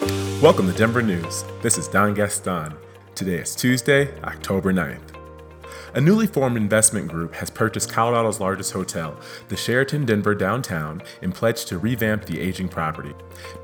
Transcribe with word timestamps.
Welcome 0.00 0.70
to 0.70 0.76
Denver 0.76 1.02
News. 1.02 1.44
This 1.62 1.78
is 1.78 1.88
Don 1.88 2.12
Gaston. 2.14 2.74
Today 3.14 3.36
is 3.38 3.54
Tuesday, 3.54 4.12
October 4.22 4.72
9th. 4.72 5.15
A 5.94 6.00
newly 6.00 6.26
formed 6.26 6.56
investment 6.56 7.08
group 7.08 7.34
has 7.34 7.48
purchased 7.48 7.90
Colorado's 7.90 8.40
largest 8.40 8.72
hotel, 8.72 9.18
the 9.48 9.56
Sheraton 9.56 10.04
Denver 10.04 10.34
downtown, 10.34 11.02
and 11.22 11.34
pledged 11.34 11.68
to 11.68 11.78
revamp 11.78 12.24
the 12.26 12.40
aging 12.40 12.68
property. 12.68 13.14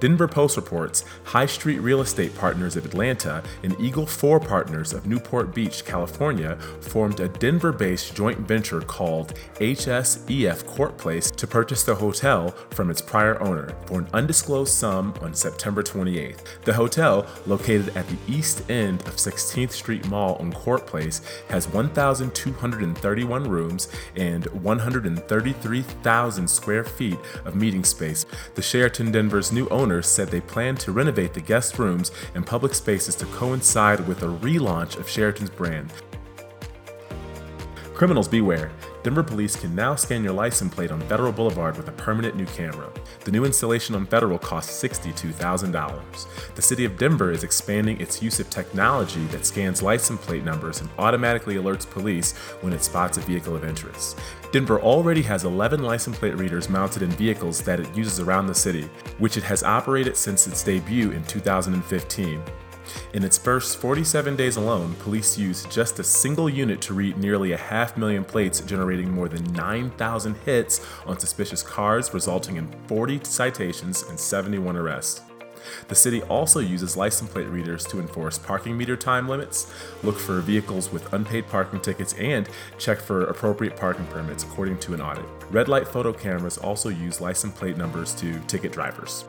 Denver 0.00 0.28
Post 0.28 0.56
reports 0.56 1.04
High 1.24 1.46
Street 1.46 1.80
Real 1.80 2.00
Estate 2.00 2.34
Partners 2.36 2.76
of 2.76 2.84
Atlanta 2.84 3.42
and 3.62 3.78
Eagle 3.80 4.06
4 4.06 4.40
Partners 4.40 4.92
of 4.92 5.06
Newport 5.06 5.54
Beach, 5.54 5.84
California, 5.84 6.56
formed 6.80 7.20
a 7.20 7.28
Denver 7.28 7.72
based 7.72 8.14
joint 8.14 8.38
venture 8.38 8.80
called 8.80 9.34
HSEF 9.56 10.66
Court 10.66 10.96
Place 10.96 11.30
to 11.32 11.46
purchase 11.46 11.82
the 11.84 11.94
hotel 11.94 12.50
from 12.70 12.90
its 12.90 13.02
prior 13.02 13.40
owner 13.42 13.74
for 13.86 14.00
an 14.00 14.08
undisclosed 14.12 14.72
sum 14.72 15.14
on 15.20 15.34
September 15.34 15.82
28th. 15.82 16.40
The 16.64 16.74
hotel, 16.74 17.26
located 17.46 17.96
at 17.96 18.06
the 18.08 18.16
east 18.28 18.70
end 18.70 19.00
of 19.02 19.16
16th 19.16 19.72
Street 19.72 20.06
Mall 20.08 20.36
on 20.36 20.52
Court 20.52 20.86
Place, 20.86 21.20
has 21.48 21.68
1,000 21.68 22.11
1,231 22.20 23.48
rooms 23.48 23.88
and 24.16 24.44
133,000 24.46 26.48
square 26.48 26.84
feet 26.84 27.18
of 27.46 27.56
meeting 27.56 27.84
space. 27.84 28.26
The 28.54 28.60
Sheraton 28.60 29.12
Denver's 29.12 29.50
new 29.50 29.66
owners 29.68 30.06
said 30.06 30.28
they 30.28 30.42
plan 30.42 30.74
to 30.76 30.92
renovate 30.92 31.32
the 31.32 31.40
guest 31.40 31.78
rooms 31.78 32.12
and 32.34 32.46
public 32.46 32.74
spaces 32.74 33.14
to 33.16 33.24
coincide 33.26 34.06
with 34.06 34.22
a 34.22 34.26
relaunch 34.26 34.98
of 34.98 35.08
Sheraton's 35.08 35.50
brand. 35.50 35.90
Criminals 37.94 38.26
beware. 38.26 38.72
Denver 39.02 39.22
police 39.22 39.54
can 39.54 39.74
now 39.74 39.94
scan 39.94 40.24
your 40.24 40.32
license 40.32 40.74
plate 40.74 40.90
on 40.90 41.00
Federal 41.02 41.30
Boulevard 41.30 41.76
with 41.76 41.88
a 41.88 41.92
permanent 41.92 42.36
new 42.36 42.46
camera. 42.46 42.90
The 43.24 43.30
new 43.30 43.44
installation 43.44 43.94
on 43.94 44.06
Federal 44.06 44.38
costs 44.38 44.82
$62,000. 44.82 46.54
The 46.54 46.62
city 46.62 46.84
of 46.86 46.96
Denver 46.96 47.30
is 47.30 47.44
expanding 47.44 48.00
its 48.00 48.22
use 48.22 48.40
of 48.40 48.48
technology 48.48 49.24
that 49.26 49.44
scans 49.44 49.82
license 49.82 50.24
plate 50.24 50.42
numbers 50.42 50.80
and 50.80 50.88
automatically 50.98 51.56
alerts 51.56 51.88
police 51.88 52.32
when 52.62 52.72
it 52.72 52.82
spots 52.82 53.18
a 53.18 53.20
vehicle 53.20 53.54
of 53.54 53.64
interest. 53.64 54.18
Denver 54.52 54.80
already 54.80 55.22
has 55.22 55.44
11 55.44 55.82
license 55.82 56.18
plate 56.18 56.36
readers 56.36 56.70
mounted 56.70 57.02
in 57.02 57.10
vehicles 57.10 57.60
that 57.62 57.78
it 57.78 57.94
uses 57.94 58.20
around 58.20 58.46
the 58.46 58.54
city, 58.54 58.88
which 59.18 59.36
it 59.36 59.44
has 59.44 59.62
operated 59.62 60.16
since 60.16 60.46
its 60.46 60.64
debut 60.64 61.10
in 61.10 61.22
2015. 61.24 62.42
In 63.12 63.24
its 63.24 63.38
first 63.38 63.78
47 63.78 64.36
days 64.36 64.56
alone, 64.56 64.94
police 65.00 65.38
used 65.38 65.70
just 65.70 65.98
a 65.98 66.04
single 66.04 66.48
unit 66.48 66.80
to 66.82 66.94
read 66.94 67.16
nearly 67.16 67.52
a 67.52 67.56
half 67.56 67.96
million 67.96 68.24
plates, 68.24 68.60
generating 68.60 69.10
more 69.10 69.28
than 69.28 69.44
9,000 69.52 70.34
hits 70.44 70.86
on 71.06 71.18
suspicious 71.18 71.62
cars, 71.62 72.12
resulting 72.14 72.56
in 72.56 72.68
40 72.86 73.20
citations 73.24 74.02
and 74.04 74.18
71 74.18 74.76
arrests. 74.76 75.22
The 75.88 75.94
city 75.94 76.22
also 76.22 76.60
uses 76.60 76.96
license 76.96 77.30
plate 77.30 77.48
readers 77.48 77.84
to 77.86 78.00
enforce 78.00 78.38
parking 78.38 78.76
meter 78.76 78.96
time 78.96 79.28
limits, 79.28 79.72
look 80.02 80.18
for 80.18 80.40
vehicles 80.40 80.92
with 80.92 81.12
unpaid 81.12 81.46
parking 81.46 81.80
tickets, 81.80 82.14
and 82.14 82.48
check 82.78 82.98
for 82.98 83.24
appropriate 83.24 83.76
parking 83.76 84.06
permits 84.06 84.44
according 84.44 84.78
to 84.80 84.94
an 84.94 85.00
audit. 85.00 85.24
Red 85.50 85.68
light 85.68 85.86
photo 85.86 86.12
cameras 86.12 86.58
also 86.58 86.88
use 86.88 87.20
license 87.20 87.56
plate 87.56 87.76
numbers 87.76 88.14
to 88.16 88.38
ticket 88.40 88.72
drivers. 88.72 89.24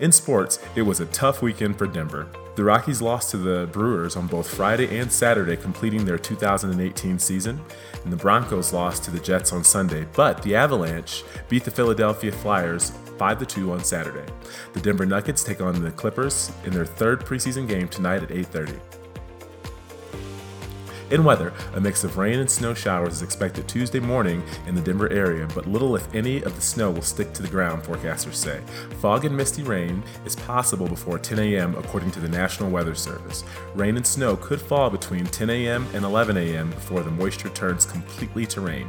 In 0.00 0.12
sports, 0.12 0.58
it 0.76 0.80
was 0.80 1.00
a 1.00 1.06
tough 1.06 1.42
weekend 1.42 1.76
for 1.76 1.86
Denver. 1.86 2.26
The 2.56 2.64
Rockies 2.64 3.02
lost 3.02 3.30
to 3.32 3.36
the 3.36 3.68
Brewers 3.70 4.16
on 4.16 4.28
both 4.28 4.48
Friday 4.48 4.98
and 4.98 5.12
Saturday, 5.12 5.58
completing 5.58 6.06
their 6.06 6.16
2018 6.16 7.18
season, 7.18 7.60
and 8.02 8.10
the 8.10 8.16
Broncos 8.16 8.72
lost 8.72 9.04
to 9.04 9.10
the 9.10 9.20
Jets 9.20 9.52
on 9.52 9.62
Sunday, 9.62 10.06
but 10.14 10.42
the 10.42 10.56
Avalanche 10.56 11.22
beat 11.50 11.64
the 11.64 11.70
Philadelphia 11.70 12.32
Flyers 12.32 12.92
5 13.18 13.46
2 13.46 13.72
on 13.72 13.84
Saturday. 13.84 14.24
The 14.72 14.80
Denver 14.80 15.04
Nuggets 15.04 15.44
take 15.44 15.60
on 15.60 15.82
the 15.82 15.90
Clippers 15.90 16.50
in 16.64 16.72
their 16.72 16.86
third 16.86 17.20
preseason 17.20 17.68
game 17.68 17.86
tonight 17.86 18.22
at 18.22 18.30
8:30. 18.30 18.99
In 21.10 21.24
weather, 21.24 21.52
a 21.74 21.80
mix 21.80 22.04
of 22.04 22.18
rain 22.18 22.38
and 22.38 22.48
snow 22.48 22.72
showers 22.72 23.14
is 23.14 23.22
expected 23.22 23.66
Tuesday 23.66 23.98
morning 23.98 24.44
in 24.68 24.76
the 24.76 24.80
Denver 24.80 25.12
area, 25.12 25.48
but 25.56 25.66
little, 25.66 25.96
if 25.96 26.14
any, 26.14 26.40
of 26.42 26.54
the 26.54 26.60
snow 26.60 26.92
will 26.92 27.02
stick 27.02 27.32
to 27.32 27.42
the 27.42 27.48
ground, 27.48 27.82
forecasters 27.82 28.34
say. 28.34 28.60
Fog 29.00 29.24
and 29.24 29.36
misty 29.36 29.64
rain 29.64 30.04
is 30.24 30.36
possible 30.36 30.86
before 30.86 31.18
10 31.18 31.40
a.m., 31.40 31.74
according 31.74 32.12
to 32.12 32.20
the 32.20 32.28
National 32.28 32.70
Weather 32.70 32.94
Service. 32.94 33.42
Rain 33.74 33.96
and 33.96 34.06
snow 34.06 34.36
could 34.36 34.60
fall 34.60 34.88
between 34.88 35.24
10 35.24 35.50
a.m. 35.50 35.84
and 35.94 36.04
11 36.04 36.36
a.m. 36.36 36.70
before 36.70 37.02
the 37.02 37.10
moisture 37.10 37.48
turns 37.48 37.84
completely 37.84 38.46
to 38.46 38.60
rain. 38.60 38.88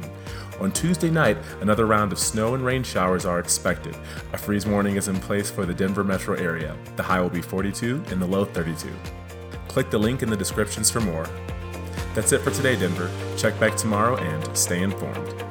On 0.60 0.72
Tuesday 0.72 1.10
night, 1.10 1.38
another 1.62 1.88
round 1.88 2.12
of 2.12 2.20
snow 2.20 2.54
and 2.54 2.64
rain 2.64 2.84
showers 2.84 3.26
are 3.26 3.40
expected. 3.40 3.98
A 4.34 4.38
freeze 4.38 4.68
warning 4.68 4.96
is 4.96 5.08
in 5.08 5.16
place 5.16 5.50
for 5.50 5.66
the 5.66 5.74
Denver 5.74 6.04
metro 6.04 6.36
area. 6.36 6.78
The 6.98 7.04
high 7.04 7.20
will 7.20 7.32
be 7.32 7.42
42 7.42 8.04
and 8.12 8.22
the 8.22 8.28
low 8.28 8.46
32. 8.46 8.90
Click 9.68 9.90
the 9.90 9.98
link 9.98 10.22
in 10.22 10.30
the 10.30 10.38
descriptions 10.38 10.92
for 10.92 11.00
more. 11.00 11.26
That's 12.14 12.32
it 12.32 12.42
for 12.42 12.52
today, 12.52 12.76
Denver. 12.76 13.10
Check 13.38 13.60
back 13.60 13.76
tomorrow 13.76 14.18
and 14.18 14.58
stay 14.58 14.82
informed. 14.82 15.51